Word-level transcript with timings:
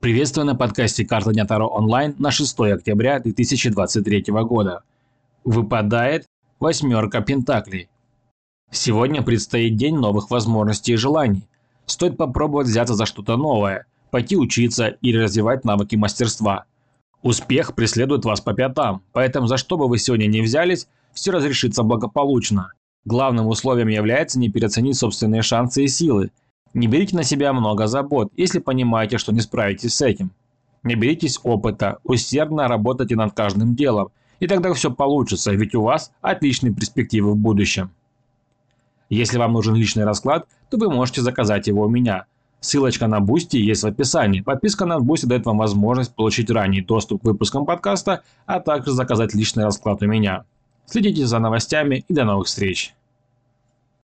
Приветствую 0.00 0.46
на 0.46 0.54
подкасте 0.54 1.04
«Карта 1.04 1.30
Дня 1.34 1.44
Таро 1.44 1.68
онлайн» 1.68 2.14
на 2.18 2.30
6 2.30 2.58
октября 2.60 3.20
2023 3.20 4.24
года. 4.44 4.82
Выпадает 5.44 6.24
восьмерка 6.58 7.20
пентаклей. 7.20 7.90
Сегодня 8.70 9.20
предстоит 9.20 9.76
день 9.76 9.96
новых 9.96 10.30
возможностей 10.30 10.94
и 10.94 10.96
желаний. 10.96 11.46
Стоит 11.84 12.16
попробовать 12.16 12.66
взяться 12.68 12.94
за 12.94 13.04
что-то 13.04 13.36
новое, 13.36 13.84
пойти 14.10 14.38
учиться 14.38 14.86
или 15.02 15.18
развивать 15.18 15.66
навыки 15.66 15.96
мастерства. 15.96 16.64
Успех 17.20 17.74
преследует 17.74 18.24
вас 18.24 18.40
по 18.40 18.54
пятам, 18.54 19.02
поэтому 19.12 19.48
за 19.48 19.58
что 19.58 19.76
бы 19.76 19.86
вы 19.86 19.98
сегодня 19.98 20.28
не 20.28 20.40
взялись, 20.40 20.88
все 21.12 21.30
разрешится 21.30 21.82
благополучно. 21.82 22.72
Главным 23.04 23.48
условием 23.48 23.88
является 23.88 24.38
не 24.38 24.48
переоценить 24.48 24.96
собственные 24.96 25.42
шансы 25.42 25.84
и 25.84 25.88
силы, 25.88 26.30
не 26.74 26.86
берите 26.86 27.16
на 27.16 27.24
себя 27.24 27.52
много 27.52 27.86
забот, 27.86 28.32
если 28.36 28.58
понимаете, 28.58 29.18
что 29.18 29.32
не 29.32 29.40
справитесь 29.40 29.94
с 29.94 30.02
этим. 30.02 30.30
Наберитесь 30.82 31.40
опыта, 31.42 31.98
усердно 32.04 32.68
работайте 32.68 33.16
над 33.16 33.34
каждым 33.34 33.74
делом, 33.74 34.10
и 34.38 34.46
тогда 34.46 34.72
все 34.72 34.90
получится, 34.90 35.52
ведь 35.52 35.74
у 35.74 35.82
вас 35.82 36.12
отличные 36.22 36.72
перспективы 36.72 37.32
в 37.32 37.36
будущем. 37.36 37.90
Если 39.10 39.38
вам 39.38 39.52
нужен 39.52 39.74
личный 39.74 40.04
расклад, 40.04 40.46
то 40.70 40.78
вы 40.78 40.90
можете 40.90 41.20
заказать 41.20 41.66
его 41.66 41.84
у 41.84 41.88
меня. 41.88 42.24
Ссылочка 42.60 43.06
на 43.06 43.20
Boosty 43.20 43.56
есть 43.56 43.82
в 43.82 43.86
описании. 43.86 44.40
Подписка 44.40 44.86
на 44.86 45.00
Boosty 45.00 45.26
дает 45.26 45.46
вам 45.46 45.58
возможность 45.58 46.14
получить 46.14 46.50
ранний 46.50 46.82
доступ 46.82 47.22
к 47.22 47.24
выпускам 47.24 47.66
подкаста, 47.66 48.22
а 48.46 48.60
также 48.60 48.92
заказать 48.92 49.34
личный 49.34 49.64
расклад 49.64 50.02
у 50.02 50.06
меня. 50.06 50.44
Следите 50.86 51.26
за 51.26 51.38
новостями 51.38 52.04
и 52.06 52.14
до 52.14 52.24
новых 52.24 52.46
встреч. 52.46 52.94